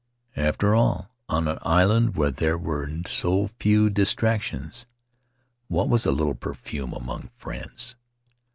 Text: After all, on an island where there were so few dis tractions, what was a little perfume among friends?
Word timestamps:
After 0.37 0.73
all, 0.73 1.11
on 1.29 1.47
an 1.47 1.59
island 1.61 2.15
where 2.15 2.31
there 2.31 2.57
were 2.57 2.89
so 3.05 3.49
few 3.59 3.91
dis 3.91 4.15
tractions, 4.15 4.87
what 5.67 5.89
was 5.89 6.07
a 6.07 6.11
little 6.11 6.33
perfume 6.33 6.93
among 6.93 7.29
friends? 7.37 7.95